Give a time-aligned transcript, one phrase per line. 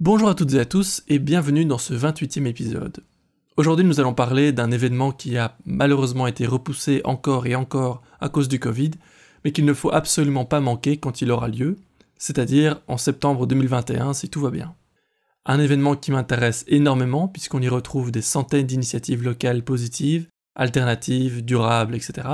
[0.00, 3.02] Bonjour à toutes et à tous et bienvenue dans ce 28e épisode.
[3.56, 8.28] Aujourd'hui nous allons parler d'un événement qui a malheureusement été repoussé encore et encore à
[8.28, 8.92] cause du Covid,
[9.44, 11.78] mais qu'il ne faut absolument pas manquer quand il aura lieu,
[12.16, 14.72] c'est-à-dire en septembre 2021 si tout va bien.
[15.44, 21.96] Un événement qui m'intéresse énormément puisqu'on y retrouve des centaines d'initiatives locales positives, alternatives, durables,
[21.96, 22.28] etc.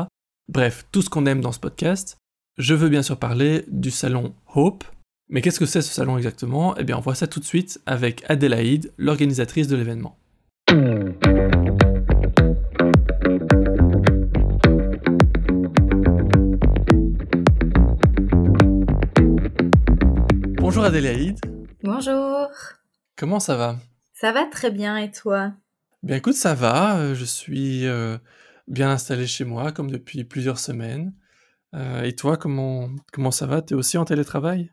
[0.48, 2.18] Bref, tout ce qu'on aime dans ce podcast.
[2.58, 4.84] Je veux bien sûr parler du salon Hope,
[5.28, 6.76] mais qu'est-ce que c'est ce salon exactement?
[6.76, 10.18] Eh bien, on voit ça tout de suite avec Adélaïde, l'organisatrice de l'événement.
[20.58, 21.38] Bonjour Adélaïde.
[21.82, 22.48] Bonjour.
[23.16, 23.78] Comment ça va?
[24.12, 25.52] Ça va très bien et toi?
[26.02, 26.98] Bien écoute, ça va.
[26.98, 28.18] Euh, je suis euh,
[28.68, 31.14] bien installé chez moi comme depuis plusieurs semaines.
[31.74, 33.62] Euh, et toi, comment, comment ça va?
[33.62, 34.70] T'es aussi en télétravail?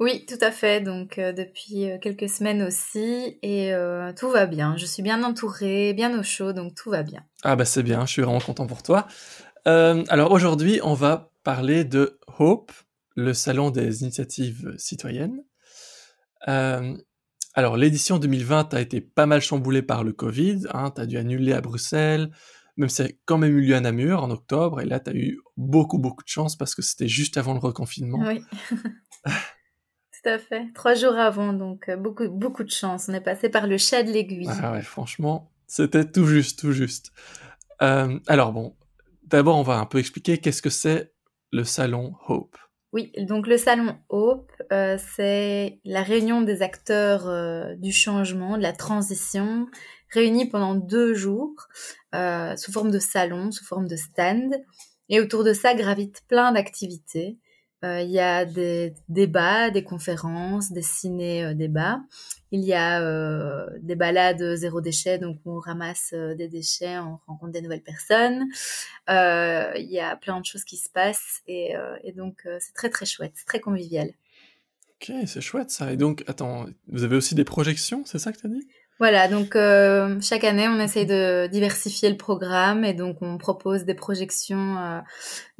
[0.00, 0.80] Oui, tout à fait.
[0.80, 4.76] Donc euh, depuis euh, quelques semaines aussi, et euh, tout va bien.
[4.76, 7.24] Je suis bien entourée, bien au chaud, donc tout va bien.
[7.42, 9.06] Ah bah c'est bien, je suis vraiment content pour toi.
[9.64, 12.72] alors aujourd'hui, on va parler de Hope,
[13.16, 15.42] le salon des initiatives citoyennes.
[16.46, 20.62] alors l'édition 2020 a été pas mal chamboulée par le Covid.
[20.72, 22.30] Hein, tu as dû annuler à Bruxelles,
[22.76, 25.14] même si c'est quand même eu lieu à Namur en octobre, et là tu as
[25.14, 28.20] eu beaucoup beaucoup de chance parce que c'était juste avant le reconfinement.
[28.20, 28.40] Oui.
[30.28, 30.66] À fait.
[30.74, 33.06] Trois jours avant, donc euh, beaucoup, beaucoup de chance.
[33.08, 34.46] On est passé par le chat de l'aiguille.
[34.62, 37.12] Ah ouais, franchement, c'était tout juste, tout juste.
[37.80, 38.76] Euh, alors bon,
[39.24, 41.12] d'abord, on va un peu expliquer qu'est-ce que c'est
[41.50, 42.58] le salon Hope.
[42.92, 48.74] Oui, donc le salon Hope, euh, c'est la réunion des acteurs du changement, de la
[48.74, 49.66] transition,
[50.12, 51.68] réunis pendant deux jours,
[52.12, 54.54] sous forme de salon, sous forme de stand.
[55.08, 57.38] Et autour de ça gravitent plein d'activités.
[57.84, 62.00] Euh, il y a des débats, des conférences, des ciné-débats.
[62.50, 67.18] Il y a euh, des balades zéro déchet, donc on ramasse euh, des déchets, on
[67.26, 68.46] rencontre des nouvelles personnes.
[69.08, 73.06] il y a plein de choses qui se passent et, et donc c'est très très
[73.06, 74.12] chouette, très convivial.
[75.00, 75.92] Ok, c'est chouette ça.
[75.92, 78.66] Et donc, attends, vous avez aussi des projections, c'est ça que tu as dit?
[78.98, 83.84] Voilà, donc euh, chaque année, on essaye de diversifier le programme et donc on propose
[83.84, 85.00] des projections euh,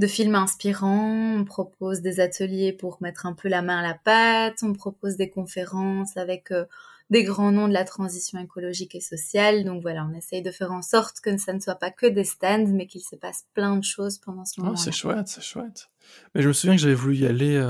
[0.00, 3.94] de films inspirants, on propose des ateliers pour mettre un peu la main à la
[3.94, 6.65] pâte, on propose des conférences avec euh,
[7.10, 9.65] des grands noms de la transition écologique et sociale.
[9.65, 12.25] Donc voilà, on essaye de faire en sorte que ça ne soit pas que des
[12.25, 14.72] stands, mais qu'il se passe plein de choses pendant ce moment.
[14.75, 15.87] Oh, c'est chouette, c'est chouette.
[16.34, 17.65] Mais je me souviens que j'avais voulu y aller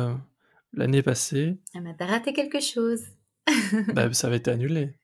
[0.73, 1.59] l'année passée.
[1.75, 3.03] Ah bah t'as raté quelque chose.
[3.95, 4.95] bah, ça avait été annulé.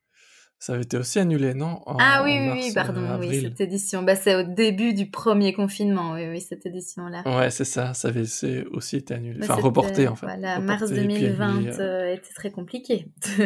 [0.58, 1.82] Ça avait été aussi annulé, non?
[1.86, 4.02] Ah oui, oui, oui, pardon, oui, cette édition.
[4.02, 7.22] Bah, c'est au début du premier confinement, oui, oui, cette édition-là.
[7.26, 8.24] Ouais, c'est ça, ça avait
[8.70, 9.40] aussi été annulé.
[9.40, 10.26] Bah, enfin, reporté, en fait.
[10.26, 13.12] Voilà, mars 2020 euh, euh, était très compliqué.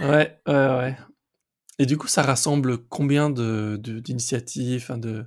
[0.00, 0.96] ouais, ouais, ouais.
[1.78, 5.26] Et du coup, ça rassemble combien d'initiatives, de, de,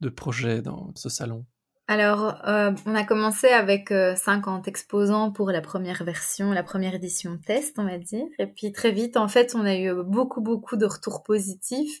[0.00, 1.46] de projets dans ce salon?
[1.86, 6.94] Alors, euh, on a commencé avec 50 euh, exposants pour la première version, la première
[6.94, 8.24] édition test, on va dire.
[8.38, 12.00] Et puis très vite, en fait, on a eu beaucoup, beaucoup de retours positifs.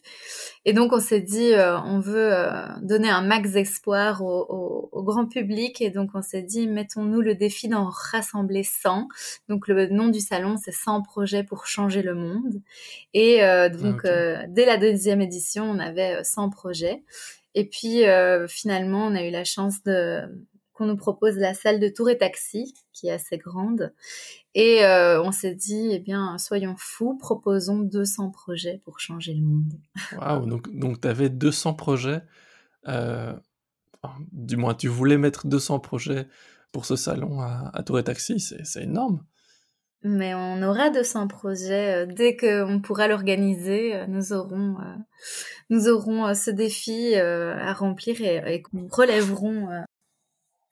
[0.64, 2.32] Et donc, on s'est dit, euh, on veut
[2.80, 5.82] donner un max d'espoir au, grand public.
[5.82, 9.08] Et donc, on s'est dit, mettons-nous le défi d'en rassembler 100.
[9.50, 12.62] Donc, le nom du salon, c'est 100 projets pour changer le monde.
[13.12, 17.02] Et donc, ah, dès la deuxième édition, on avait 100 projets.
[17.54, 20.22] Et puis euh, finalement, on a eu la chance de
[20.72, 23.94] qu'on nous propose la salle de tour et taxi, qui est assez grande.
[24.54, 29.42] Et euh, on s'est dit, eh bien, soyons fous, proposons 200 projets pour changer le
[29.42, 29.72] monde.
[30.18, 32.22] Waouh, donc, tu avais 200 projets,
[32.88, 33.32] euh,
[34.32, 36.26] du moins tu voulais mettre 200 projets
[36.72, 39.24] pour ce salon à, à Tour et Taxi, c'est énorme.
[40.04, 42.04] Mais on aura 200 projets.
[42.04, 44.94] Euh, dès qu'on pourra l'organiser, euh, nous aurons, euh,
[45.70, 49.68] nous aurons ce défi à remplir et, et qu'on relèverons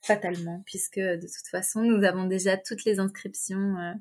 [0.05, 3.95] fatalement, puisque de toute façon, nous avons déjà toutes les inscriptions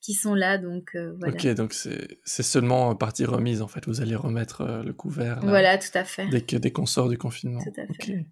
[0.00, 0.58] qui sont là.
[0.58, 1.34] Donc, voilà.
[1.34, 3.86] Ok, donc c'est seulement partie remise, en fait.
[3.86, 5.40] Vous allez remettre le couvert.
[5.42, 6.28] voilà, tout à fait.
[6.28, 7.60] Dès, qu'on sort du confinement.
[7.60, 8.26] Tout à fait.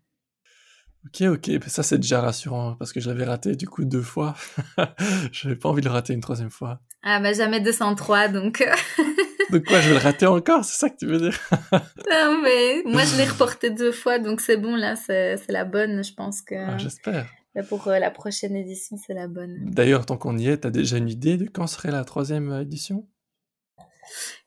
[1.06, 4.34] Ok, ok, ça c'est déjà rassurant parce que je l'avais raté du coup deux fois.
[5.32, 6.80] Je n'avais pas envie de le rater une troisième fois.
[7.02, 8.60] Ah bah jamais 203 donc.
[8.60, 8.74] Euh.
[9.52, 11.38] donc quoi, je vais le rater encore, c'est ça que tu veux dire?
[12.10, 16.02] Non mais moi je l'ai reporté deux fois donc c'est bon là, c'est la bonne,
[16.02, 16.54] je pense que.
[16.54, 17.26] Ah, J'espère.
[17.68, 19.56] Pour euh, la prochaine édition, c'est la bonne.
[19.64, 22.62] D'ailleurs, tant qu'on y est, t'as déjà une idée de quand serait la troisième euh,
[22.62, 23.08] édition?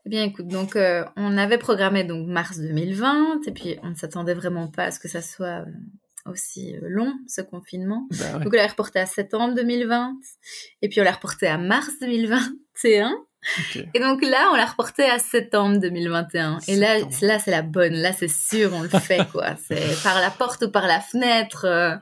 [0.05, 0.77] Eh bien, écoute, donc
[1.15, 4.99] on avait programmé donc mars 2020, et puis on ne s'attendait vraiment pas à ce
[4.99, 5.65] que ça soit
[6.29, 8.07] aussi euh, long, ce confinement.
[8.11, 10.13] Bah Donc, on l'a reporté à septembre 2020,
[10.81, 12.39] et puis on l'a reporté à mars 2020,
[12.83, 13.11] T1.
[13.93, 16.59] Et donc là, on l'a reporté à septembre 2021.
[16.67, 17.93] Et là, là c'est la bonne.
[17.93, 19.55] Là, c'est sûr, on le fait, quoi.
[19.67, 21.65] C'est par la porte ou par la fenêtre.
[21.65, 21.95] Euh.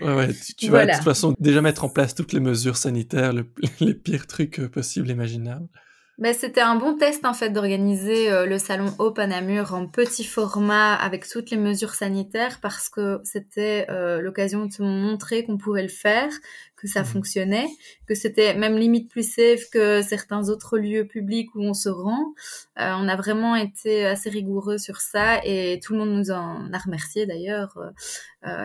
[0.00, 0.28] Ouais, ouais.
[0.56, 3.32] Tu, vas de toute façon déjà mettre en place toutes les mesures sanitaires,
[3.80, 5.68] les pires trucs euh, possibles, imaginables.
[6.16, 10.22] Ben, c'était un bon test en fait d'organiser euh, le salon Open Namur en petit
[10.22, 15.58] format avec toutes les mesures sanitaires parce que c'était euh, l'occasion de se montrer qu'on
[15.58, 16.30] pouvait le faire,
[16.76, 17.06] que ça mmh.
[17.06, 17.66] fonctionnait,
[18.06, 22.32] que c'était même limite plus safe que certains autres lieux publics où on se rend.
[22.78, 26.72] Euh, on a vraiment été assez rigoureux sur ça et tout le monde nous en
[26.72, 27.76] a remercié d'ailleurs.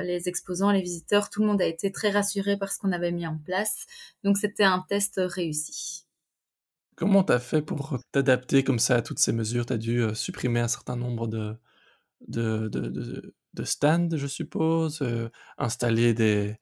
[0.03, 3.11] les exposants, les visiteurs, tout le monde a été très rassuré par ce qu'on avait
[3.11, 3.87] mis en place.
[4.23, 6.05] Donc c'était un test réussi.
[6.99, 9.65] Comment t'as fait pour t'adapter comme ça à toutes ces mesures?
[9.65, 11.55] T'as dû euh, supprimer un certain nombre de,
[13.63, 16.57] stands, je suppose, euh, installer des,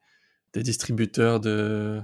[0.54, 2.00] distributeurs de,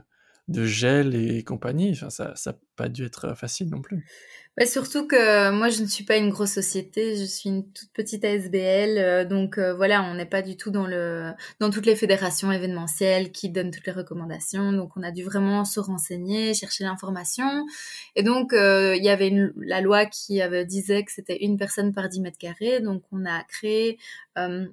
[0.47, 1.95] de gel et compagnie.
[1.95, 2.33] Ça
[2.75, 4.03] pas dû être facile non plus.
[4.55, 7.91] Bah, surtout que moi, je ne suis pas une grosse société, je suis une toute
[7.91, 11.87] petite ASBL, euh, donc euh, voilà, on n'est pas du tout dans le dans toutes
[11.87, 14.71] les fédérations événementielles qui donnent toutes les recommandations.
[14.71, 17.65] Donc on a dû vraiment se renseigner, chercher l'information.
[18.15, 21.57] Et donc euh, il y avait une, la loi qui avait, disait que c'était une
[21.57, 23.97] personne par 10 mètres carrés, donc on a créé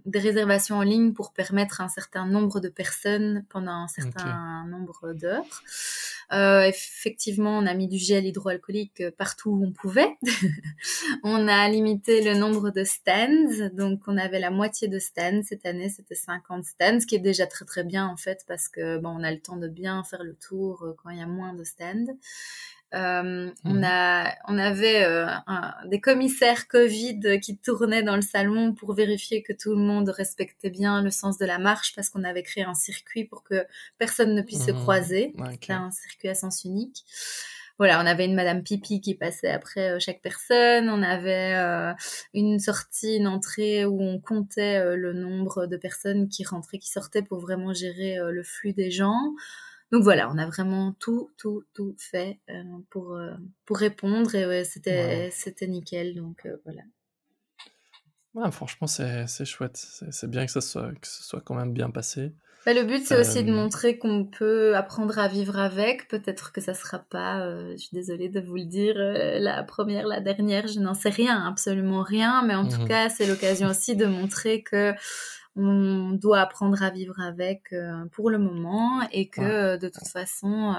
[0.06, 5.12] des réservations en ligne pour permettre un certain nombre de personnes pendant un certain nombre
[5.12, 5.62] d'heures.
[6.32, 10.16] Effectivement, on a mis du gel hydroalcoolique partout où on pouvait.
[11.24, 15.66] on a limité le nombre de stands, donc on avait la moitié de stands cette
[15.66, 18.98] année, c'était 50 stands, ce qui est déjà très très bien en fait parce que
[18.98, 21.26] bon, on a le temps de bien faire le tour euh, quand il y a
[21.26, 22.16] moins de stands.
[22.92, 23.84] Euh, on mhm.
[23.84, 25.26] a, on avait euh,
[25.86, 30.70] des commissaires Covid qui tournaient dans le salon pour vérifier que tout le monde respectait
[30.70, 33.64] bien le sens de la marche parce qu'on avait créé un circuit pour que
[33.98, 34.80] personne ne puisse se mhm.
[34.80, 35.34] croiser.
[35.52, 37.04] C'était un circuit à sens unique
[37.78, 40.90] voilà, on avait une Madame Pipi qui passait après euh, chaque personne.
[40.90, 41.54] On avait
[42.34, 47.22] une sortie, une entrée où on comptait le nombre de personnes qui rentraient, qui sortaient
[47.22, 49.34] pour vraiment gérer le flux des gens.
[49.92, 52.40] Donc voilà, on a vraiment tout, tout, tout fait
[52.90, 53.18] pour
[53.64, 56.14] pour répondre et c'était c'était nickel.
[56.14, 56.82] Donc voilà.
[58.34, 59.76] Ouais, franchement, c'est chouette.
[59.76, 62.32] C'est bien que ça soit que ce soit quand même bien passé.
[62.66, 66.08] Bah, le but, c'est aussi de euh, montrer qu'on peut apprendre à vivre avec.
[66.08, 69.62] Peut-être que ça sera pas, euh, je suis désolée de vous le dire, euh, la
[69.62, 72.42] première, la dernière, je n'en sais rien, absolument rien.
[72.46, 74.92] Mais en tout mmh cas, c'est l'occasion aussi de montrer que
[75.56, 77.74] on doit apprendre à vivre avec
[78.12, 80.74] pour le moment et que de toute façon,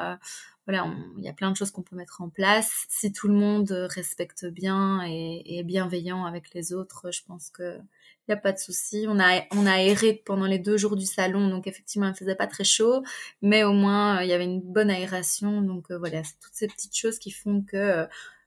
[0.68, 2.86] voilà, il y a plein de choses qu'on peut mettre en place.
[2.90, 7.80] Si tout le monde respecte bien et, est bienveillant avec les autres, je pense que
[8.28, 9.06] il n'y a pas de souci.
[9.08, 12.16] On a, on a aéré pendant les deux jours du salon, donc effectivement, il ne
[12.16, 13.04] faisait pas très chaud,
[13.42, 15.62] mais au moins, euh, il y avait une bonne aération.
[15.62, 18.06] Donc euh, voilà, toutes ces petites choses qui font que euh,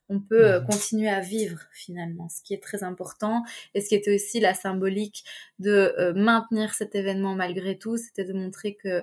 [0.09, 0.67] on peut mhm.
[0.67, 3.43] continuer à vivre finalement, ce qui est très important.
[3.75, 5.25] Et ce qui était aussi la symbolique
[5.59, 9.03] de maintenir cet événement malgré tout, c'était de montrer que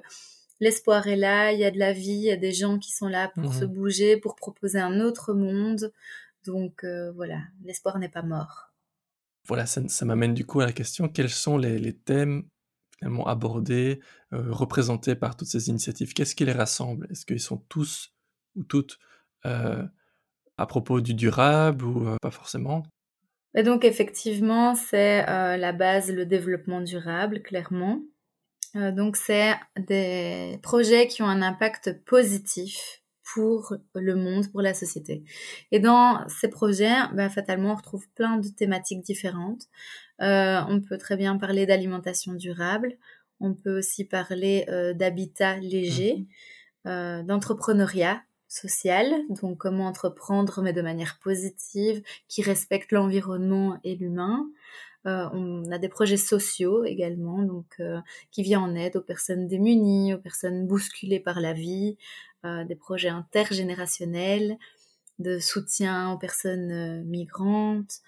[0.60, 2.92] l'espoir est là, il y a de la vie, il y a des gens qui
[2.92, 3.74] sont là pour se mhm.
[3.74, 5.92] bouger, pour proposer un autre monde.
[6.46, 8.72] Donc voilà, l'espoir n'est pas mort.
[9.48, 12.48] Voilà, ça, m'amène du coup à la question, quels sont les, thèmes
[12.98, 14.00] finalement abordés,
[14.34, 16.14] euh, représentés par toutes ces initiatives?
[16.14, 17.08] Qu'est-ce qui les rassemble?
[17.10, 18.14] Est-ce qu'ils sont tous
[18.56, 19.00] ou toutes
[19.46, 19.84] euh,
[20.62, 22.84] à propos du durable ou euh, pas forcément
[23.56, 28.02] Et donc effectivement, c'est la base, le développement durable, clairement.
[28.76, 33.02] donc c'est des projets qui ont un impact positif
[33.34, 35.24] pour le monde, pour la société.
[35.72, 39.64] Et dans ces projets, ben, fatalement, on retrouve plein de thématiques différentes.
[40.22, 42.98] Euh, on peut très bien parler d'alimentation durable,
[43.40, 46.18] on peut aussi parler euh, d'habitat léger,
[46.86, 46.92] mhm.
[46.92, 48.22] euh, d'entrepreneuriat
[48.52, 54.48] social, donc comment entreprendre mais de manière positive, qui respecte l'environnement et l'humain.
[55.06, 57.82] on a des projets sociaux également, donc
[58.32, 61.98] qui viennent en aide aux personnes démunies, aux personnes bousculées par la vie,
[62.44, 64.58] euh, des projets intergénérationnels,
[65.20, 68.00] de soutien aux personnes euh, migrantes.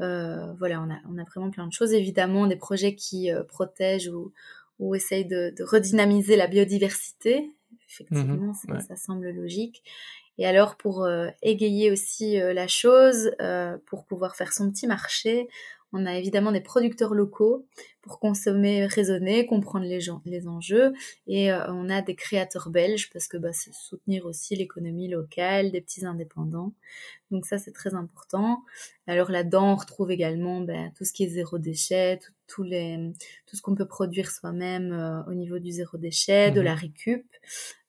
[0.00, 1.92] Euh, voilà, on a, on a vraiment plein de choses.
[1.92, 4.32] Évidemment, des projets qui protègent ou,
[4.78, 7.52] ou essayent de, redynamiser la biodiversité.
[7.88, 9.82] Effectivement, mhm, ça, semble logique.
[10.38, 11.08] Et alors, pour
[11.42, 13.30] égayer aussi la chose,
[13.86, 15.48] pour pouvoir faire son petit marché,
[15.94, 17.66] on a évidemment des producteurs locaux
[18.02, 20.92] pour consommer raisonner, comprendre les, gens, les enjeux.
[21.28, 25.70] Et euh, on a des créateurs belges parce que bah, c'est soutenir aussi l'économie locale,
[25.70, 26.72] des petits indépendants.
[27.30, 28.64] Donc ça, c'est très important.
[29.06, 33.12] Alors là-dedans, on retrouve également bah, tout ce qui est zéro déchet, tout, les,
[33.46, 36.64] tout ce qu'on peut produire soi-même euh, au niveau du zéro déchet, de mhm.
[36.64, 37.24] la récup.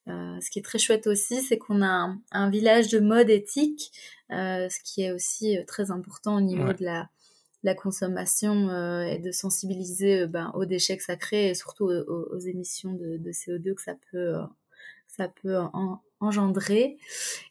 [0.08, 3.92] ce qui est très chouette aussi, c'est qu'on a un, village de mode éthique,
[4.30, 7.10] ce qui est aussi très important au niveau de la
[7.66, 8.70] la consommation
[9.06, 13.74] et de sensibiliser ben, aux déchets que ça crée et surtout aux, émissions de, CO2
[13.74, 14.36] que ça peut,
[15.08, 15.58] ça peut
[16.20, 16.98] engendrer.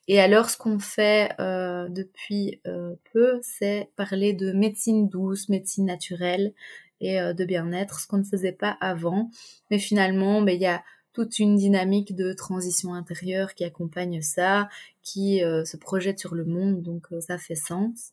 [0.08, 5.86] Et alors, ce qu'on fait euh, depuis euh, peu, c'est parler de médecine douce, médecine
[5.86, 6.52] naturelle
[7.00, 9.30] et euh, de bien-être, ce qu'on ne faisait pas avant.
[9.70, 14.68] Mais finalement, ben, il y a toute une dynamique de transition intérieure qui accompagne ça,
[15.02, 18.10] qui se projette sur le monde, donc ça fait sens.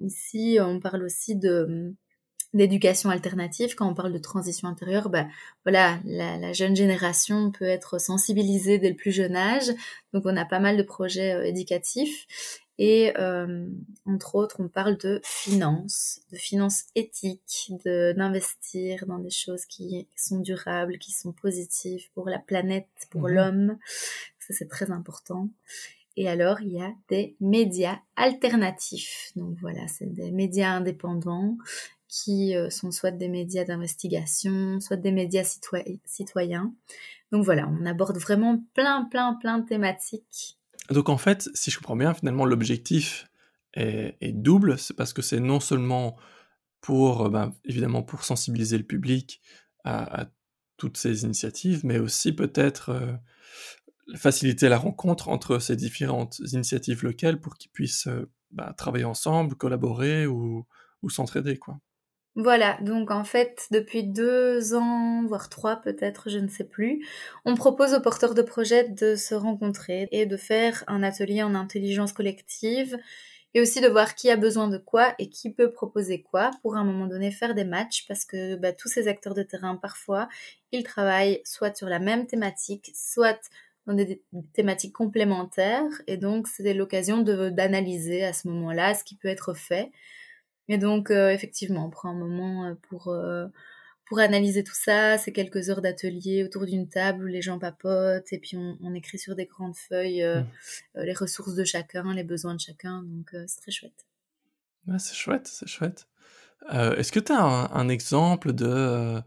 [0.00, 1.94] Ici, on parle aussi de
[2.54, 5.28] d'éducation alternative, quand on parle de transition intérieure, ben,
[5.64, 9.70] voilà, la, jeune génération peut être sensibilisée dès le plus jeune âge.
[10.12, 12.26] Donc, on a pas mal de projets euh, éducatifs.
[12.78, 13.68] Et euh,
[14.04, 20.40] entre autres, on parle de finances, de finances éthiques, d'investir dans des choses qui sont
[20.40, 23.34] durables, qui sont positives pour la planète, pour mhm.
[23.34, 23.78] l'homme.
[24.40, 25.48] Ça, c'est très important.
[26.16, 29.32] Et alors, il y a des médias alternatifs.
[29.36, 31.56] Donc voilà, c'est des médias indépendants
[32.08, 35.44] qui euh, sont soit des médias d'investigation, soit des médias
[36.04, 36.72] citoyens.
[37.32, 40.58] Donc voilà, on aborde vraiment plein, plein, plein de thématiques.
[40.90, 43.28] Donc en fait, si je comprends bien, finalement, l'objectif
[43.72, 44.78] est, double.
[44.78, 46.16] C'est parce que c'est non seulement
[46.80, 49.40] pour, euh, ben, évidemment, pour sensibiliser le public
[49.84, 50.26] à,
[50.76, 53.12] toutes ces initiatives, mais aussi peut-être euh,
[54.16, 58.08] faciliter la rencontre entre ces différentes initiatives locales pour qu'ils puissent
[58.50, 60.66] ben, travailler ensemble, collaborer ou,
[61.02, 61.78] ou s'entraider, quoi.
[62.36, 67.06] Voilà, donc en fait, depuis deux ans, voire trois peut-être, je ne sais plus,
[67.44, 71.54] on propose aux porteurs de projets de se rencontrer et de faire un atelier en
[71.54, 72.98] intelligence collective
[73.54, 76.74] et aussi de voir qui a besoin de quoi et qui peut proposer quoi pour
[76.76, 79.76] à un moment donné faire des matchs parce que bah, tous ces acteurs de terrain,
[79.76, 80.28] parfois,
[80.72, 83.48] ils travaillent soit sur la même thématique, soit
[83.86, 84.22] dans des
[84.54, 89.90] thématiques complémentaires et donc c'est l'occasion d'analyser à ce moment-là ce qui peut être fait
[90.68, 93.46] et donc, euh, effectivement, on prend un moment euh, pour, euh,
[94.06, 95.18] pour analyser tout ça.
[95.18, 99.18] C'est quelques heures d'atelier autour d'une table où les gens papotent et puis on, écrit
[99.18, 101.00] sur des grandes feuilles mmh.
[101.02, 103.02] les ressources de chacun, les besoins de chacun.
[103.02, 104.06] Donc, c'est très chouette.
[104.86, 106.06] Ouais, c'est chouette, c'est chouette.
[106.70, 109.20] Est-ce que tu as un, exemple de,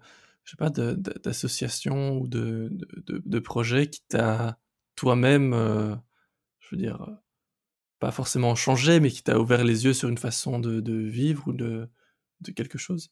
[0.47, 2.69] je sais pas, d'association ou de,
[3.05, 4.57] de, projet qui t'a
[4.95, 5.53] toi-même,
[6.59, 7.05] je veux dire,
[7.99, 11.53] pas forcément changé, mais qui t'a ouvert les yeux sur une façon de, vivre ou
[11.53, 11.89] de,
[12.41, 13.11] de quelque chose?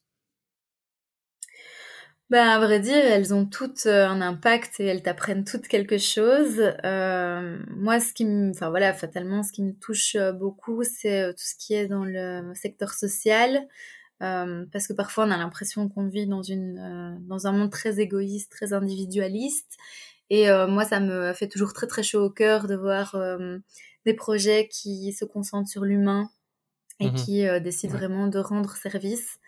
[2.28, 5.96] Ben, à vrai dire, elles ont toutes euh, un impact et elles t'apprennent toutes quelque
[5.96, 6.60] chose.
[6.84, 11.32] Euh, moi, ce qui me, enfin voilà, fatalement, ce qui me touche euh, beaucoup, c'est
[11.34, 13.68] tout ce qui est dans le secteur social,
[14.18, 18.50] parce que parfois on a l'impression qu'on vit dans une, dans un monde très égoïste,
[18.50, 19.76] très individualiste.
[20.30, 23.16] Et moi, ça me fait toujours très très chaud au cœur de voir
[24.06, 26.30] des projets qui se concentrent sur l'humain
[27.00, 29.38] et mmh qui euh, décident vraiment de rendre service.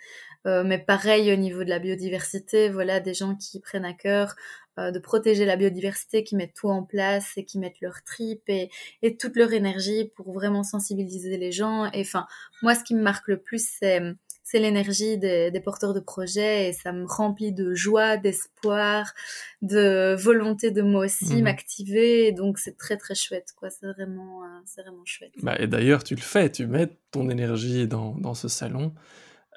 [0.46, 4.36] Euh, mais pareil au niveau de la biodiversité, voilà des gens qui prennent à cœur
[4.78, 8.48] euh, de protéger la biodiversité, qui mettent tout en place et qui mettent leur tripes
[8.48, 8.70] et,
[9.02, 11.86] et toute leur énergie pour vraiment sensibiliser les gens.
[11.92, 12.26] Et enfin,
[12.62, 14.00] moi, ce qui me marque le plus, c'est
[14.50, 19.12] c'est l'énergie des, porteurs de projets et ça me remplit de joie, d'espoir,
[19.60, 21.42] de volonté de moi aussi mhm.
[21.42, 22.32] m'activer.
[22.32, 23.68] Donc c'est très très chouette, quoi.
[23.68, 25.32] C'est vraiment, euh, c'est vraiment chouette.
[25.42, 28.94] Bah, et d'ailleurs, tu le fais, tu mets ton énergie dans, dans ce salon.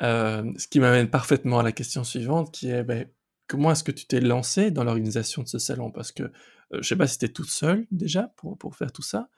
[0.02, 3.08] Euh, ce qui m'amène parfaitement à la question suivante, qui est ben,
[3.48, 5.90] comment est-ce que tu t'es lancé dans l'organisation de ce salon?
[5.90, 6.24] Parce que
[6.72, 9.04] je euh, je sais pas si tu es toute seule déjà pour, pour faire tout
[9.04, 9.30] ça,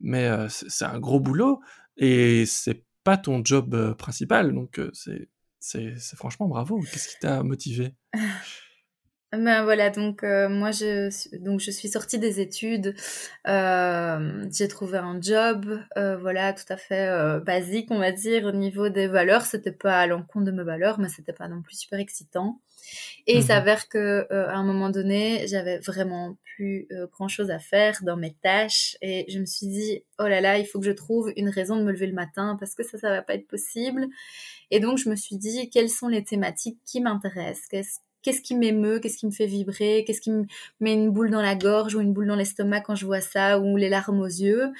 [0.00, 1.60] mais c'est un gros boulot
[1.98, 5.28] et c'est pas ton job euh, principal, donc euh, c'est
[5.60, 6.80] c'est franchement bravo.
[6.80, 7.94] Qu'est-ce qui t'a motivé?
[9.32, 11.08] Ben voilà, donc euh, moi je
[11.38, 12.94] donc je suis sortie des études,
[13.46, 19.06] j'ai trouvé un job, voilà tout à fait basique on va dire au niveau des
[19.06, 19.46] valeurs.
[19.46, 22.60] C'était pas à l'encontre de mes valeurs, mais c'était pas non plus super excitant.
[23.26, 27.58] Et il mmh s'avère que à un moment donné, j'avais vraiment plus grand chose à
[27.58, 30.84] faire dans mes tâches et je me suis dit oh là là, il faut que
[30.86, 33.34] je trouve une raison de me lever le matin parce que ça ça va pas
[33.34, 34.08] être possible.
[34.70, 38.54] Et donc je me suis dit quelles sont les thématiques qui m'intéressent, qu'est-ce qu'est-ce qui
[38.54, 40.44] m'émeut, qu'est-ce qui me fait vibrer, qu'est-ce qui me
[40.80, 43.58] met une boule dans la gorge ou une boule dans l'estomac quand je vois ça,
[43.58, 44.72] ou les larmes aux yeux?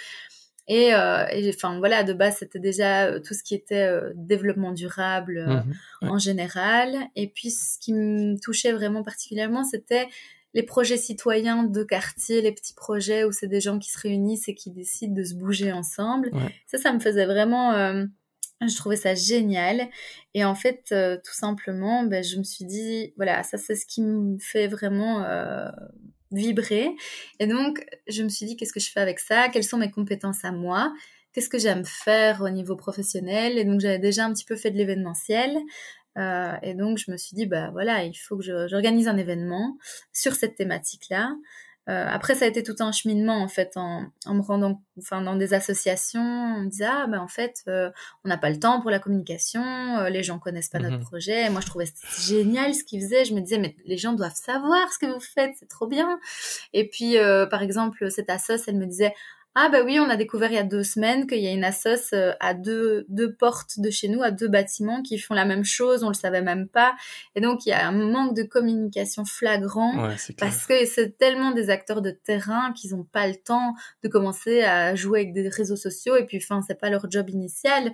[0.68, 4.72] Et, euh, enfin voilà, de base c'était déjà euh, tout ce qui était euh, développement
[4.72, 6.96] durable mmh en général.
[7.16, 10.08] Et puis ce qui me touchait vraiment particulièrement, c'était
[10.54, 14.49] les projets citoyens de quartier, les petits projets où c'est des gens qui se réunissent
[14.49, 16.30] et qui décident de se bouger ensemble.
[16.66, 17.72] Ça, ça me faisait vraiment
[18.69, 19.88] je trouvais ça génial.
[20.35, 23.87] Et en fait, euh, tout simplement, ben, je me suis dit, voilà, ça c'est ce
[23.87, 25.69] qui me fait vraiment euh,
[26.31, 26.90] vibrer.
[27.38, 29.49] Et donc, je me suis dit, qu'est-ce que je fais avec ça?
[29.49, 30.92] Quelles sont mes compétences à moi?
[31.33, 33.59] Qu'est-ce que j'aime faire au niveau professionnel?
[33.59, 35.57] Et donc, j'avais déjà un petit peu fait de l'événementiel.
[36.19, 39.78] Euh, et donc, je me suis dit, bah voilà, il faut que j'organise un événement
[40.12, 41.35] sur cette thématique-là.
[41.88, 45.20] Euh, après, ça a été tout un cheminement en fait, en, en, me rendant, enfin,
[45.20, 47.90] dans des associations, on me disait ah ben en fait, euh,
[48.24, 49.62] on n'a pas le temps pour la communication,
[49.98, 51.04] euh, les gens connaissent pas notre mhm.
[51.04, 51.46] projet.
[51.46, 51.86] Et moi, je trouvais
[52.20, 53.24] génial ce qu'ils faisaient.
[53.24, 56.20] Je me disais mais les gens doivent savoir ce que vous faites, c'est trop bien.
[56.72, 57.16] Et puis,
[57.50, 59.14] par exemple, cette assoce, elle me disait
[59.54, 61.64] ah bah oui, on a découvert il y a deux semaines qu'il y a une
[61.64, 65.44] assoce euh, à deux, deux portes de chez nous, à deux bâtiments qui font la
[65.44, 66.97] même chose, on le savait même pas.
[67.35, 71.68] Et donc il y a un manque de communication flagrant parce que c'est tellement des
[71.68, 75.76] acteurs de terrain qu'ils n'ont pas le temps de commencer à jouer avec des réseaux
[75.76, 77.92] sociaux et puis enfin c'est pas leur job initial.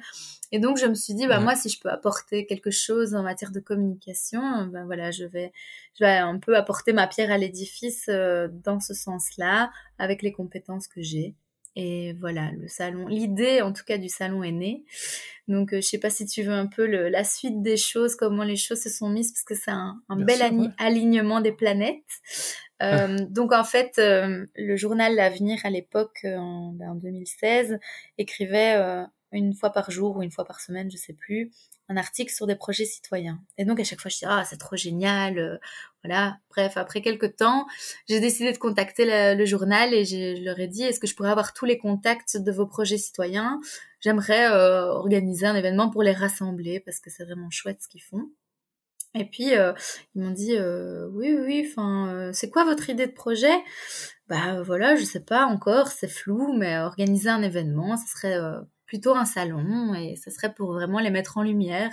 [0.53, 3.25] Et donc je me suis dit bah moi si je peux apporter quelque chose en
[3.25, 5.53] matière de communication, ben voilà je vais
[5.99, 10.31] je vais un peu apporter ma pierre à l'édifice euh, dans ce sens-là avec les
[10.31, 11.35] compétences que j'ai.
[11.77, 14.85] Et voilà, le salon, l'idée en tout cas du salon est née.
[15.49, 18.45] Donc, euh, je sais pas si tu veux un peu la suite des choses, comment
[18.45, 20.43] les choses se sont mises, parce que c'est un, bel
[20.77, 22.05] alignement des planètes.
[22.83, 27.81] Euh, donc, en fait, euh, le journal L'Avenir à l'époque, en, 2016, ben,
[28.19, 28.77] écrivait
[29.33, 31.51] une fois par jour ou une fois par semaine, je sais plus,
[31.88, 33.40] un article sur des projets citoyens.
[33.57, 35.57] Et donc à chaque fois je dis ah c'est trop génial, euh,
[36.04, 36.38] voilà.
[36.50, 37.66] Bref après quelques temps
[38.09, 41.30] j'ai décidé de contacter le, journal et je leur ai dit est-ce que je pourrais
[41.30, 43.61] avoir tous les contacts de vos projets citoyens?
[44.00, 48.02] J'aimerais euh, organiser un événement pour les rassembler parce que c'est vraiment chouette ce qu'ils
[48.02, 48.30] font.
[49.14, 49.73] Et puis euh,
[50.14, 50.57] ils m'ont dit
[51.12, 53.57] oui oui enfin c'est quoi votre idée de projet?
[54.28, 58.38] Bah voilà je sais pas encore c'est flou mais organiser un événement ce serait
[58.88, 61.92] plutôt un salon et ce serait pour vraiment les mettre en lumière.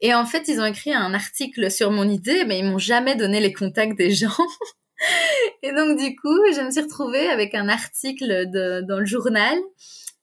[0.00, 3.16] Et en fait, ils ont écrit un article sur mon idée, mais ils m'ont jamais
[3.16, 4.28] donné les contacts des gens.
[5.62, 9.58] et donc, du coup, je me suis retrouvée avec un article de, dans le journal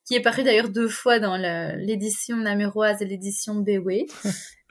[0.09, 4.07] qui est paru d'ailleurs deux fois dans l'édition namuroise et l'édition Béoué.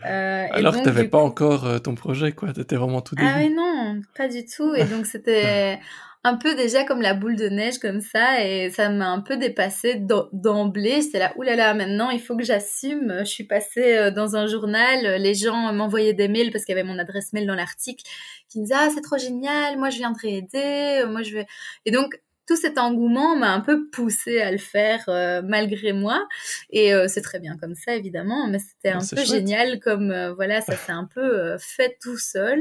[0.07, 2.53] Euh, Alors que tu n'avais pas encore euh, ton projet, quoi.
[2.53, 3.29] Tu étais vraiment tout début.
[3.29, 4.73] Ah oui, non, pas du tout.
[4.77, 5.81] Et donc, c'était
[6.23, 9.37] un peu déjà comme la boule de neige comme ça et ça m'a un peu
[9.37, 10.01] dépassé
[10.33, 11.03] d'emblée.
[11.03, 13.13] J'étais là, oulala, maintenant il faut que j'assume.
[13.19, 16.79] Je suis passée euh, dans un journal, les gens m'envoyaient des mails parce qu'il y
[16.79, 18.05] avait mon adresse mail dans l'article
[18.49, 21.47] qui me disaient ah c'est trop génial, moi je viendrai aider, moi je vais.
[21.87, 26.27] Et donc tout cet engouement m'a un peu poussé à le faire euh, malgré moi.
[26.71, 30.61] Et euh, c'est très bien comme ça évidemment mais c'était un peu génial comme voilà
[30.63, 32.61] ça s'est un peu fait tout seul.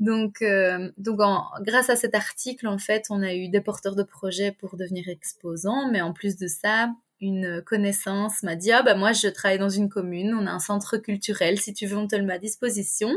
[0.00, 1.18] Donc, euh, donc
[1.62, 5.08] grâce à cet article, en fait, on a eu des porteurs de projets pour devenir
[5.08, 9.58] exposants, mais en plus de ça, une connaissance m'a dit ah bah moi je travaille
[9.58, 12.34] dans une commune, on a un centre culturel, si tu veux on te le met
[12.34, 13.10] à disposition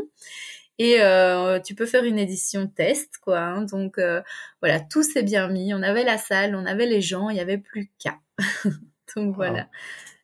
[0.81, 3.37] et euh, tu peux faire une édition test quoi.
[3.37, 3.61] Hein.
[3.61, 4.23] donc euh,
[4.61, 7.39] voilà tout s'est bien mis, on avait la salle, on avait les gens, il y
[7.39, 8.17] avait plus qu'à.
[9.15, 9.69] donc voilà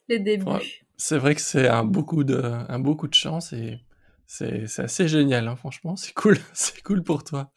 [0.10, 0.84] les débuts.
[0.98, 3.80] C'est vrai que c'est un beaucoup de un beaucoup de chance et
[4.29, 7.49] c'est assez génial, hein, franchement, c'est cool, c'est cool pour toi.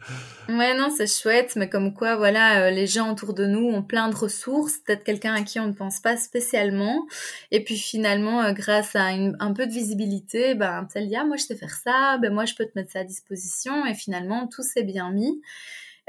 [0.48, 3.82] Ouais, non, c'est chouette, mais comme quoi, voilà, euh, les gens autour de nous ont
[3.82, 7.06] plein de ressources, peut-être quelqu'un à qui on ne pense pas spécialement,
[7.50, 11.42] et puis finalement, euh, grâce à un peu de visibilité, ben, tel y moi je
[11.42, 14.62] sais faire ça, ben moi je peux te mettre ça à disposition, et finalement, tout
[14.62, 15.42] s'est bien mis,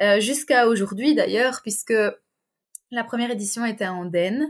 [0.02, 1.93] euh, jusqu'à aujourd'hui d'ailleurs, puisque
[2.91, 4.47] la première édition était à Andenne,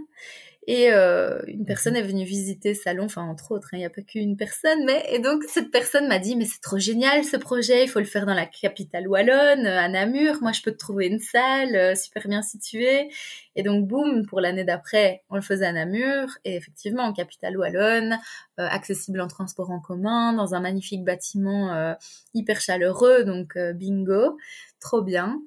[0.68, 3.86] et euh, une personne est venue visiter ce salon, enfin entre autres, hein, il n'y
[3.86, 7.24] a pas qu'une personne, mais et donc cette personne m'a dit mais c'est trop génial
[7.24, 10.72] ce projet, il faut le faire dans la capitale wallonne, à Namur, moi je peux
[10.72, 13.10] te trouver une salle euh, super bien située.
[13.56, 17.58] Et donc boum, pour l'année d'après, on le faisait à Namur, et effectivement en capitale
[17.58, 18.20] wallonne,
[18.60, 21.96] euh, accessible en transport en commun, dans un magnifique bâtiment
[22.34, 24.38] hyper chaleureux, donc bingo,
[24.80, 25.40] trop bien.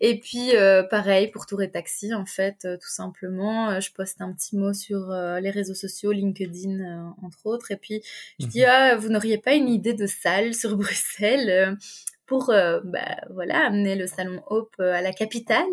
[0.00, 3.92] Et puis euh, pareil pour Tour et Taxi en fait, euh, tout simplement, euh, je
[3.92, 8.02] poste un petit mot sur les réseaux sociaux, LinkedIn entre autres, et puis
[8.38, 8.66] je dis mhm.
[8.68, 11.76] ah vous n'auriez pas une idée de salle sur Bruxelles
[12.28, 12.52] pour
[12.84, 15.64] bah, voilà amener le salon Hope à la capitale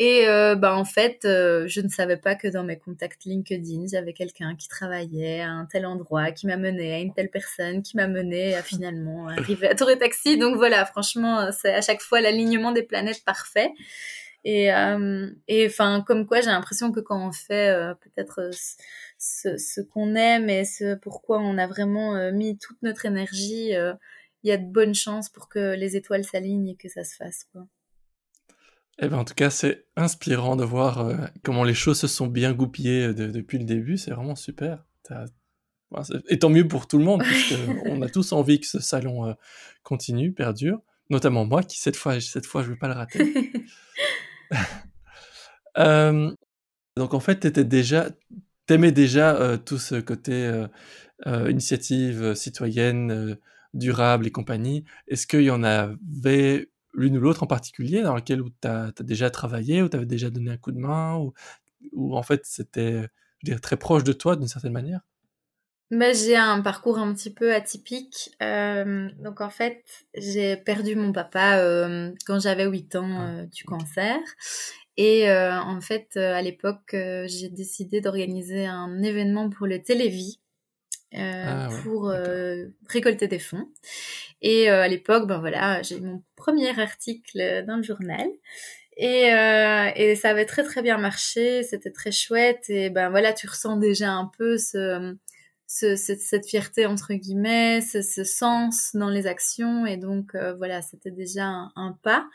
[0.00, 3.86] et euh, bah, en fait, euh, je ne savais pas que dans mes contacts LinkedIn,
[3.90, 7.82] j'avais quelqu'un qui travaillait à un tel endroit, qui m'a mené à une telle personne,
[7.82, 10.38] qui m'a mené à finalement arriver à Tour et Taxi.
[10.38, 13.72] Donc voilà, franchement, c'est à chaque fois l'alignement des planètes parfait.
[14.44, 15.28] Et euh,
[15.66, 18.50] enfin, comme quoi, j'ai l'impression que quand on fait euh, peut-être
[19.18, 23.72] ce, ce qu'on aime et ce pourquoi on a vraiment mis toute notre énergie,
[24.42, 27.16] il y a de bonnes chances pour que les étoiles s'alignent et que ça se
[27.16, 27.44] fasse.
[27.52, 27.66] Quoi.
[29.00, 32.26] Eh ben, en tout cas, c'est inspirant de voir euh, comment les choses se sont
[32.26, 33.96] bien goupillées euh, depuis le début.
[33.96, 34.84] C'est vraiment super.
[36.28, 39.32] Et tant mieux pour tout le monde, puisqu'on a tous envie que ce salon euh,
[39.84, 40.80] continue, perdure.
[41.10, 43.52] notamment moi qui cette fois, cette fois je vais pas le rater.
[45.78, 46.34] euh,
[46.96, 48.10] donc en fait, t'étais déjà,
[48.66, 50.50] t'aimais déjà tout ce côté
[51.24, 53.38] initiative citoyenne,
[53.78, 54.84] durable et compagnie.
[55.06, 59.30] Est-ce qu'il y en avait l'une ou l'autre en particulier dans laquelle tu as, déjà
[59.30, 61.32] travaillé, ou tu avais déjà donné un coup de main, ou,
[61.92, 63.08] ou en fait c'était
[63.62, 65.00] très proche de toi d'une certaine manière?
[65.90, 68.30] Bah, j'ai un parcours un petit peu atypique.
[68.42, 73.28] Euh, donc en fait, j'ai perdu mon papa euh, quand j'avais 8 ans ah.
[73.28, 74.18] euh, du cancer.
[74.98, 80.40] Et en fait, à l'époque, j'ai décidé d'organiser un événement pour le Télévis
[81.14, 82.12] ah, pour
[82.88, 83.68] récolter des fonds.
[84.42, 88.28] Et à l'époque, ben voilà, j'ai mon premier article dans le journal.
[88.98, 92.68] Et, euh, et, ça avait très très bien marché, c'était très chouette.
[92.68, 95.16] Et ben voilà, tu ressens déjà un peu ce,
[95.68, 99.86] ce, cette, fierté entre guillemets, ce, ce, sens dans les actions.
[99.86, 102.26] Et donc euh, voilà, c'était déjà un, pas.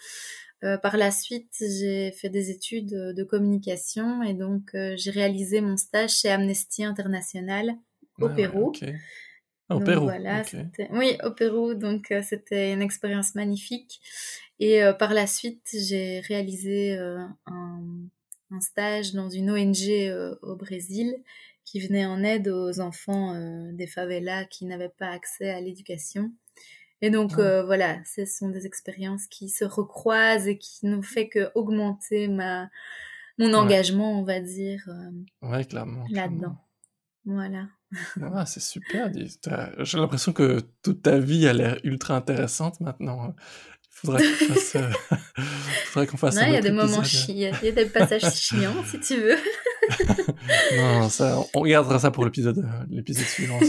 [0.63, 5.59] Euh, par la suite, j'ai fait des études de communication et donc euh, j'ai réalisé
[5.59, 7.75] mon stage chez Amnesty International
[8.23, 8.73] au ah Pérou.
[9.69, 10.03] Au Pérou.
[10.03, 10.43] Voilà,
[10.91, 11.73] oui, au Pérou.
[11.73, 14.01] Donc euh, c'était une expérience magnifique.
[14.59, 17.35] Et par la suite, j'ai réalisé un,
[18.51, 21.15] un, stage dans une ONG au Brésil
[21.65, 23.33] qui venait en aide aux enfants
[23.73, 26.31] des favelas qui n'avaient pas accès à l'éducation.
[27.03, 27.41] Et donc ah.
[27.41, 32.29] euh, voilà, ce sont des expériences qui se recroisent et qui n'ont fait que augmenter
[32.29, 32.69] ma
[33.37, 34.81] mon engagement, on va dire.
[34.87, 35.67] Euh, ouais.
[36.11, 36.55] Là-dedans.
[37.25, 37.67] Voilà.
[38.33, 39.11] Ah, c'est super.
[39.79, 43.35] J'ai l'impression que toute ta vie a l'air ultra intéressante maintenant.
[43.35, 44.75] Il faudrait qu'on fasse.
[44.75, 46.35] Euh, qu'on fasse.
[46.41, 49.37] il y a des moments chiants, il y a des passages chiants si tu veux.
[50.77, 53.59] non, ça, on regardera ça pour l'épisode, l'épisode suivant.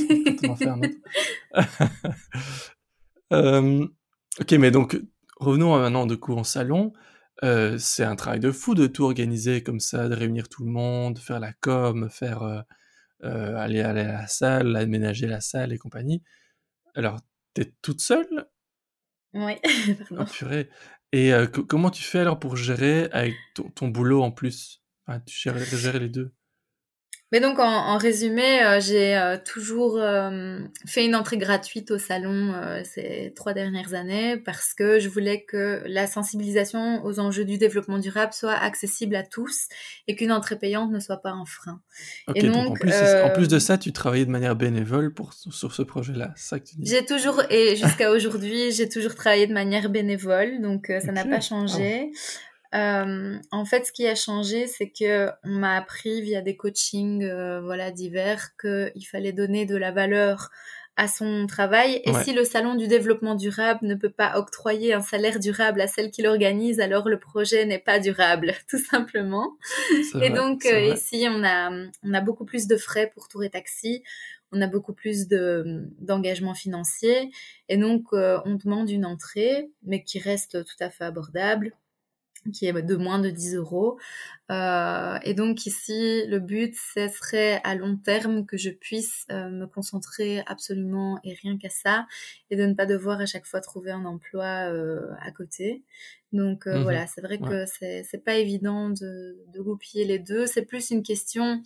[0.42, 0.94] On autre.
[3.32, 3.84] Euh,
[4.38, 5.00] ok, mais donc,
[5.38, 6.92] revenons maintenant de coup en salon.
[7.42, 10.70] Euh, c'est un travail de fou de tout organiser comme ça, de réunir tout le
[10.70, 12.60] monde, faire la com, faire euh,
[13.24, 16.22] aller, aller à la salle, aménager la salle et compagnie.
[16.94, 17.20] Alors,
[17.54, 18.46] t'es toute seule?
[19.32, 19.54] Oui,
[20.08, 20.26] pardon.
[20.42, 20.62] Ah,
[21.12, 21.32] et
[21.68, 23.34] comment tu fais alors pour gérer avec
[23.74, 24.82] ton, boulot en plus?
[25.26, 26.34] Tu gères, gérer les deux?
[27.34, 32.54] Mais donc en, résumé, euh, j'ai euh, toujours euh, fait une entrée gratuite au salon
[32.84, 37.98] ces trois dernières années parce que je voulais que la sensibilisation aux enjeux du développement
[37.98, 39.66] durable soit accessible à tous
[40.06, 41.80] et qu'une entrée payante ne soit pas un frein.
[42.36, 45.72] et donc, en, plus, en, plus, de ça, tu travaillais de manière bénévole pour, sur
[45.72, 46.88] ce projet-là, ça que tu dis?
[46.88, 51.40] J'ai toujours, et jusqu'à aujourd'hui, j'ai toujours travaillé de manière bénévole, donc ça n'a pas
[51.40, 52.12] changé.
[52.74, 57.24] Euh, en fait, ce qui a changé, c'est que on m'a appris via des coachings,
[57.24, 60.50] euh, voilà, divers, qu'il fallait donner de la valeur
[60.96, 62.00] à son travail.
[62.04, 65.88] Et si le salon du développement durable ne peut pas octroyer un salaire durable à
[65.88, 69.56] celle qui l'organise, alors le projet n'est pas durable, tout simplement.
[70.22, 71.70] Et donc euh, ici, on a
[72.02, 74.02] on a beaucoup plus de frais pour Tour et Taxi.
[74.52, 77.30] On a beaucoup plus de d'engagement financier
[77.68, 81.72] et donc euh, on demande une entrée, mais qui reste tout à fait abordable
[82.52, 83.98] qui est de moins de 10 euros.
[84.50, 89.48] Euh, et donc ici, le but, ce serait à long terme que je puisse euh,
[89.48, 92.06] me concentrer absolument et rien qu'à ça,
[92.50, 95.82] et de ne pas devoir à chaque fois trouver un emploi euh, à côté.
[96.32, 100.46] Donc mmh voilà, c'est vrai que c'est pas évident de, de goupiller les deux.
[100.46, 101.62] C'est plus une question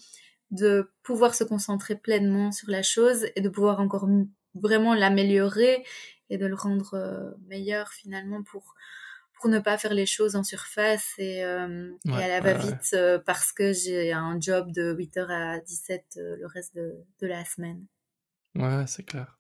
[0.51, 4.09] de pouvoir se concentrer pleinement sur la chose et de pouvoir encore
[4.55, 5.85] vraiment l'améliorer
[6.29, 8.75] et de le rendre meilleur finalement pour
[9.41, 13.53] pour ne pas faire les choses en surface et, euh, à la va-vite euh, parce
[13.53, 17.85] que j'ai un job de 8h à 17 euh, le reste de, de, la semaine.
[18.57, 19.39] Ouais, c'est clair.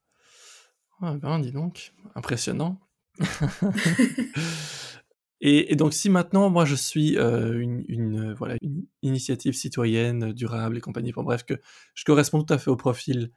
[1.00, 2.80] Ben, dis donc, impressionnant.
[5.40, 10.78] et, et, donc, si maintenant, moi, je suis une, une, voilà, une initiative citoyenne, durable
[10.78, 11.54] et compagnie, bon, bref, que
[11.94, 13.30] je correspond tout à fait au profil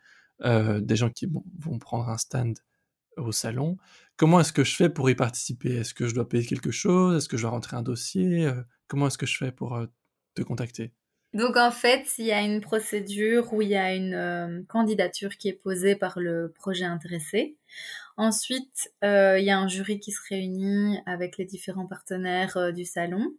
[0.43, 1.27] des gens qui
[1.59, 2.57] vont prendre un stand
[3.17, 3.77] au salon.
[4.17, 5.75] Comment est-ce que je fais pour y participer?
[5.75, 7.17] Est-ce que je dois payer quelque chose?
[7.17, 8.45] Est-ce que je dois rentrer un dossier?
[8.45, 9.87] Euh, Comment est-ce que je fais pour euh,
[10.35, 10.91] te contacter?
[11.33, 15.37] Donc en fait, il y a une procédure où il y a une euh, candidature
[15.37, 17.55] qui est posée par le projet intéressé.
[18.17, 23.33] Ensuite, il y a un jury qui se réunit avec les différents partenaires du salon.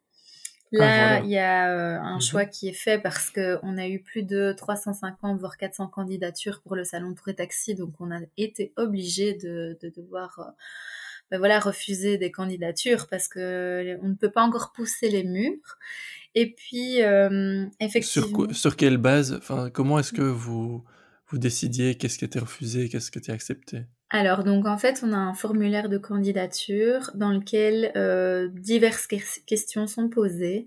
[0.74, 2.20] Ah, Là, il y a euh, un mhm.
[2.20, 6.62] choix qui est fait parce que on a eu plus de 350 voire 400 candidatures
[6.62, 10.50] pour le salon Tour et Taxi, donc on a été obligé de, de devoir euh,
[11.30, 15.78] ben voilà refuser des candidatures parce que on ne peut pas encore pousser les murs.
[16.34, 18.46] Et puis euh, effectivement.
[18.46, 20.84] Sur, sur quelle base Enfin, comment est-ce que vous
[21.28, 21.96] vous décidiez?
[21.96, 23.84] Qu'est-ce qui était refusé, qu'est-ce qui était accepté?
[24.14, 29.06] Alors, donc en fait, on a un formulaire de candidature dans lequel euh, diverses
[29.46, 30.66] questions sont posées.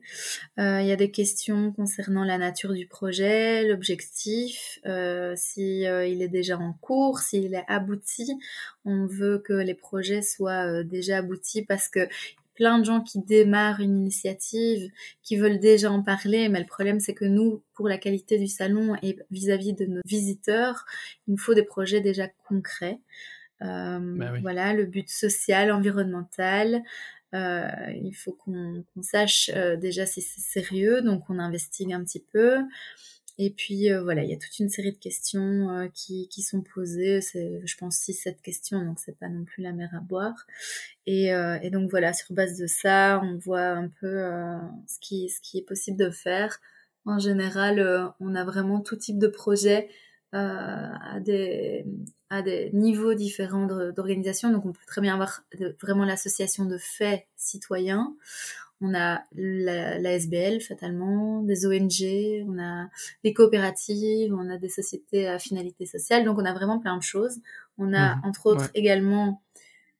[0.57, 6.07] Euh, il y a des questions concernant la nature du projet, l'objectif, euh, si euh,
[6.07, 8.35] il est déjà en cours, s'il est abouti.
[8.83, 12.07] On veut que les projets soient déjà aboutis parce que
[12.55, 14.89] plein de gens qui démarrent une initiative,
[15.21, 18.47] qui veulent déjà en parler, mais le problème c'est que nous, pour la qualité du
[18.47, 20.85] salon et vis-à-vis -vis de nos visiteurs,
[21.27, 22.99] il nous faut des projets déjà concrets.
[23.61, 26.83] Euh, bah voilà, le but social, environnemental.
[27.33, 27.69] Euh,
[28.01, 32.59] il faut qu'on sache euh, déjà si c'est sérieux, donc on investigue un petit peu.
[33.37, 37.19] Et puis voilà, il y a toute une série de questions qui, qui, sont posées.
[37.21, 40.45] Je pense, 6-7 questions, donc c'est pas non plus la mer à boire.
[41.05, 44.23] Et, et, donc voilà, sur base de ça, on voit un peu
[44.87, 46.59] ce, qui, ce qui est possible de faire.
[47.05, 49.89] En général, on a vraiment tout type de projet
[50.31, 51.85] à des,
[52.29, 54.51] à des niveaux différents d'organisation.
[54.51, 55.43] Donc, on peut très bien avoir
[55.81, 58.15] vraiment l'association de faits citoyens.
[58.85, 62.87] On a la, SBL, fatalement, des ONG, on a
[63.23, 66.23] des coopératives, on a des sociétés à finalité sociale.
[66.23, 67.37] Donc, on a vraiment plein de choses.
[67.77, 68.21] On a, mhm.
[68.25, 69.41] entre autres, également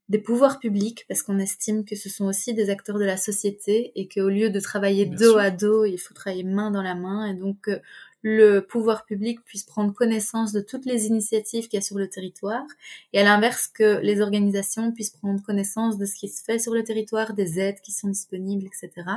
[0.07, 3.91] des pouvoirs publics, parce qu'on estime que ce sont aussi des acteurs de la société
[3.95, 7.25] et qu'au lieu de travailler dos à dos, il faut travailler main dans la main.
[7.25, 7.79] Et donc, euh,
[8.27, 12.09] le pouvoir public puisse prendre connaissance de toutes les initiatives qu'il y a sur le
[12.09, 12.65] territoire,
[13.13, 16.73] et à l'inverse que les organisations puissent prendre connaissance de ce qui se fait sur
[16.73, 19.07] le territoire, des aides qui sont disponibles, etc.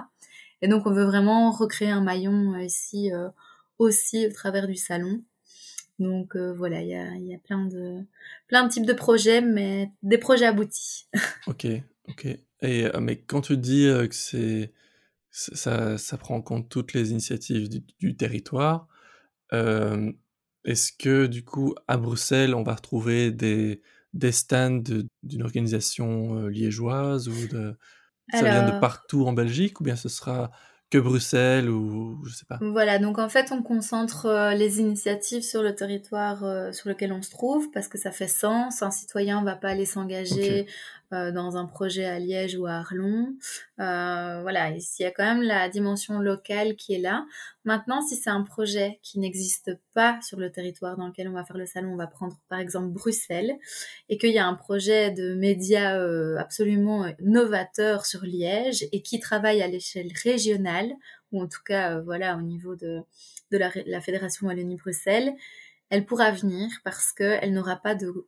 [0.60, 3.30] Et donc on veut vraiment recréer un maillon euh, ici euh,
[3.78, 5.22] aussi au travers du salon.
[5.98, 8.04] Donc euh, voilà, il y a, y a, plein de
[8.46, 11.06] plein de types de projets, mais des projets aboutis.
[11.46, 11.66] ok,
[12.08, 12.26] ok.
[12.60, 14.70] Et mais quand tu dis que c'est
[15.30, 18.86] ça, ça, prend en compte toutes les initiatives du territoire,
[19.52, 23.82] est-ce que du coup, à Bruxelles, on va retrouver des,
[24.12, 24.82] des stands
[25.22, 27.76] d'une organisation liégeoise ou de...
[28.30, 30.50] Ça vient de partout en Belgique ou bien ce sera
[30.90, 32.58] que Bruxelles ou je sais pas?
[32.60, 37.12] Voilà, donc en fait on concentre euh, les initiatives sur le territoire euh, sur lequel
[37.12, 38.82] on se trouve parce que ça fait sens.
[38.82, 40.66] Un citoyen va pas aller s'engager
[41.12, 43.34] euh, dans un projet à Liège ou à Arlon.
[43.76, 47.26] voilà, il y a quand même la dimension locale qui est là.
[47.64, 51.44] Maintenant, si c'est un projet qui n'existe pas sur le territoire dans lequel on va
[51.44, 53.56] faire le salon, on va prendre par exemple Bruxelles
[54.08, 55.98] et qu'il y a un projet de médias
[56.38, 60.92] absolument novateur sur Liège et qui travaille à l'échelle régionale
[61.32, 63.02] ou en tout cas, euh, voilà, au niveau de,
[63.50, 65.34] de la, la Fédération Wallonie-Bruxelles,
[65.90, 68.26] elle pourra venir parce qu'elle n'aura pas de,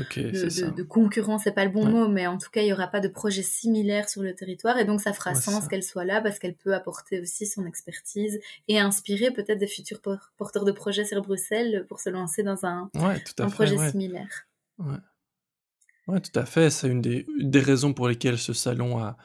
[0.00, 2.86] de, de, concurrence, c'est pas le bon mot, mais en tout cas, il n'y aura
[2.88, 6.20] pas de projet similaire sur le territoire, et donc ça fera sens qu'elle soit là
[6.20, 10.00] parce qu'elle peut apporter aussi son expertise et inspirer peut-être des futurs
[10.36, 14.46] porteurs de projets sur Bruxelles pour se lancer dans un, un projet similaire.
[14.78, 16.20] Ouais.
[16.20, 16.70] tout à fait.
[16.70, 19.16] C'est une des, des, raisons pour lesquelles ce salon a,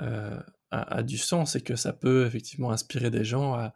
[0.00, 3.72] euh, a, du sens et que ça peut effectivement inspirer des gens à,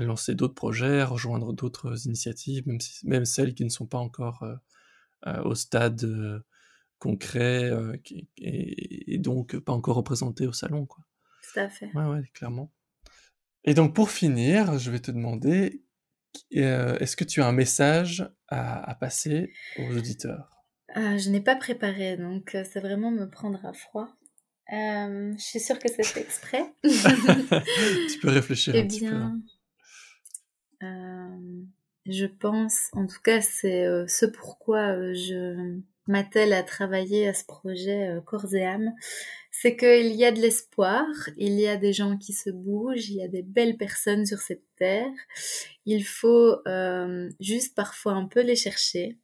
[0.00, 4.42] lancer d'autres projets, à rejoindre d'autres initiatives, même, même celles qui ne sont pas encore
[4.42, 4.54] euh,
[5.24, 6.40] au stade euh,
[6.98, 7.72] concret
[8.38, 10.86] et, donc pas encore représentées au salon.
[10.86, 11.04] Quoi.
[11.42, 11.90] Tout à fait.
[11.94, 12.72] Ouais, ouais, clairement.
[13.64, 15.82] Et donc pour finir, je vais te demander,
[16.50, 20.64] est-ce que tu as un message à, passer aux auditeurs?
[20.94, 24.08] Je n'ai pas préparé, donc c'est vraiment me prendre à froid.
[24.72, 26.64] Euh, je suis sûre que c'est fait exprès.
[26.82, 29.14] tu peux réfléchir eh un petit peu.
[29.14, 29.40] Hein.
[32.08, 37.34] Je pense, en tout cas, c'est euh, ce pourquoi euh, je m'attelle à travailler à
[37.34, 38.92] ce projet euh, corps et âme.
[39.50, 43.16] C'est qu'il y a de l'espoir, il y a des gens qui se bougent, il
[43.16, 45.10] y a des belles personnes sur cette terre.
[45.86, 46.56] Il faut
[47.40, 49.16] juste parfois un peu les chercher.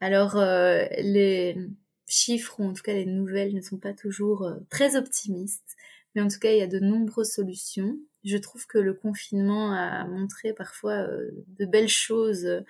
[0.00, 1.56] Alors, les
[2.08, 5.76] chiffres, ou en tout cas les nouvelles, ne sont pas toujours très optimistes.
[6.16, 7.96] Mais en tout cas, il y a de nombreuses solutions.
[8.24, 12.60] Je trouve que le confinement a montré parfois euh, de belles choses euh,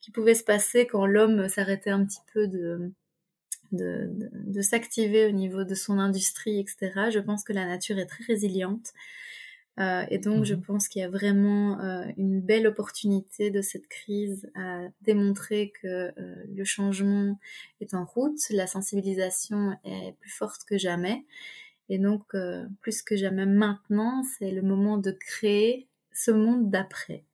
[0.00, 2.92] qui pouvaient se passer quand l'homme s'arrêtait un petit peu de,
[3.72, 7.10] de, de s'activer au niveau de son industrie, etc.
[7.10, 8.92] Je pense que la nature est très résiliente.
[9.78, 10.62] Euh, et donc, je mhm.
[10.62, 15.86] pense qu'il y a vraiment euh, une belle opportunité de cette crise à démontrer que
[15.86, 17.38] euh, le changement
[17.80, 21.24] est en route, la sensibilisation est plus forte que jamais.
[21.88, 22.34] Et donc,
[22.80, 27.24] plus que jamais maintenant, c'est le moment de créer ce monde d'après.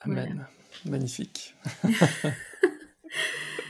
[0.00, 0.46] Amen.
[0.84, 1.54] Magnifique.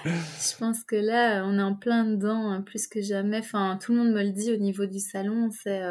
[0.05, 3.39] je pense que là, on est en plein dedans, hein, plus que jamais.
[3.39, 5.83] Enfin, tout le monde me le dit au niveau du salon, c'est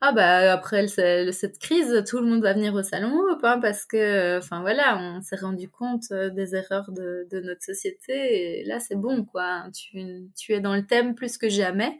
[0.00, 4.38] ah bah après cette crise, tout le monde va venir au salon hein, parce que,
[4.38, 8.78] enfin voilà, on s'est rendu compte euh, des erreurs de, de notre société et là
[8.78, 9.64] c'est bon quoi.
[9.74, 11.98] Tu, tu es dans le thème plus que jamais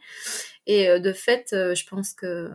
[0.67, 2.51] et euh, de fait, euh, je pense que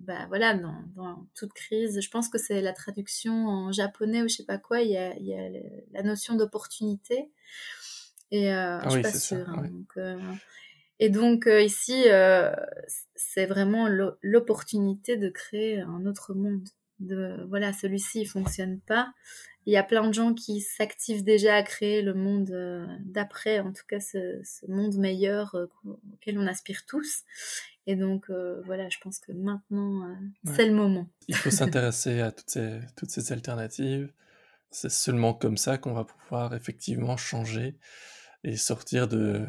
[0.00, 4.28] bah voilà, dans, dans, toute crise, je pense que c'est la traduction en japonais ou
[4.28, 5.48] je sais pas quoi, il y a, il y a
[5.92, 7.30] la notion d'opportunité
[8.30, 9.48] et euh, ah je suis pas sûre.
[9.48, 9.98] Hein, donc,
[11.00, 12.52] et donc euh, ici, euh,
[13.16, 13.88] c'est vraiment
[14.20, 16.68] l'opportunité de créer un autre monde.
[16.98, 19.10] De voilà, celui-ci il fonctionne pas.
[19.64, 23.60] Il y a plein de gens qui s'activent déjà à créer le monde euh, d'après,
[23.60, 25.56] en tout cas ce, monde meilleur
[26.12, 27.22] auquel on aspire tous.
[27.86, 28.30] Et donc
[28.66, 31.08] voilà, je pense que maintenant c'est le moment.
[31.28, 34.12] Il faut s'intéresser à toutes ces, toutes ces alternatives.
[34.70, 37.78] C'est seulement comme ça qu'on va pouvoir effectivement changer
[38.44, 39.46] et sortir de,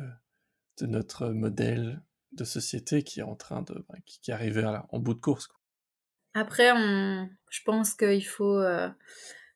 [0.85, 5.13] notre modèle de société qui est en train de bah, qui, est arrivé en bout
[5.13, 5.49] de course.
[6.33, 6.69] Après,
[7.49, 8.89] je pense qu'il faut euh,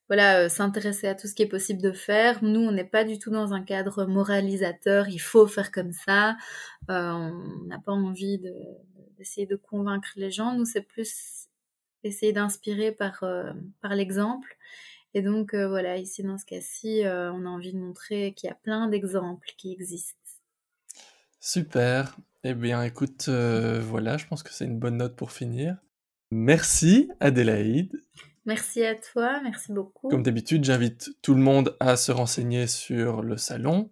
[0.09, 2.43] voilà euh, s'intéresser à tout ce qui est possible de faire.
[2.43, 5.07] Nous, on n'est pas du tout dans un cadre moralisateur.
[5.07, 6.35] Il faut faire comme ça.
[6.89, 8.39] Euh, on n'a pas envie
[9.17, 10.53] d'essayer de, convaincre les gens.
[10.53, 11.47] Nous, c'est plus
[12.03, 13.23] essayer d'inspirer par
[13.81, 14.57] par l'exemple.
[15.13, 18.55] Et donc voilà, ici dans ce cas-ci, on a envie de montrer qu'il y a
[18.55, 20.19] plein d'exemples qui existent
[21.45, 22.17] Super.
[22.43, 25.77] Eh bien, écoute, euh, voilà, je pense que c'est une bonne note pour finir.
[26.31, 28.01] Merci, Adélaïde.
[28.45, 30.09] Merci à toi, merci beaucoup.
[30.09, 33.91] Comme d'habitude, j'invite tout le monde à se renseigner sur le salon.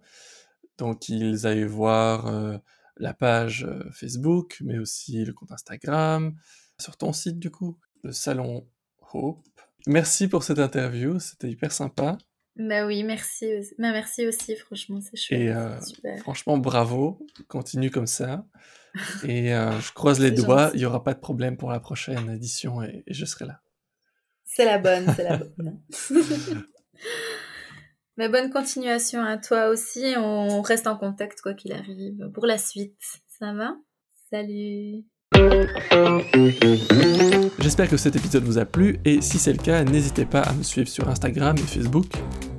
[0.79, 2.57] Donc, ils aillent voir euh,
[2.97, 6.33] la page euh, Facebook, mais aussi le compte Instagram,
[6.79, 8.67] sur ton site, du coup, le salon
[9.13, 9.45] Hope.
[9.85, 12.17] Merci pour cette interview, c'était hyper sympa.
[12.55, 13.45] Bah oui, merci.
[13.79, 15.39] Bah merci aussi, franchement, c'est chouette.
[15.39, 15.79] Et euh,
[16.19, 17.19] franchement, bravo.
[17.47, 18.45] Continue comme ça.
[19.23, 22.29] Et euh, je croise les doigts, il n'y aura pas de problème pour la prochaine
[22.29, 23.59] édition et, je serai là.
[24.45, 25.81] C'est la bonne, c'est la bonne.
[28.17, 30.13] Mais bonne continuation à toi aussi.
[30.15, 33.01] On reste en contact quoi qu'il arrive pour la suite.
[33.27, 33.75] Ça va?
[34.29, 35.03] Salut
[37.59, 40.53] J'espère que cet épisode vous a plu et si c'est le cas, n'hésitez pas à
[40.53, 42.07] me suivre sur Instagram et Facebook.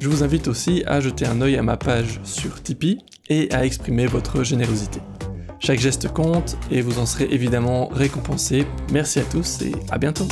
[0.01, 3.65] Je vous invite aussi à jeter un œil à ma page sur Tipeee et à
[3.65, 5.01] exprimer votre générosité.
[5.61, 8.67] Chaque geste compte et vous en serez évidemment récompensé.
[8.93, 10.29] Merci à tous et à bientôt.